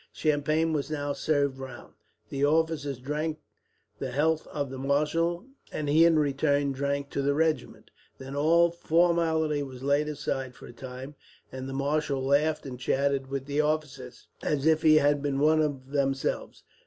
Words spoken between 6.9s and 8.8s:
to the regiment; then all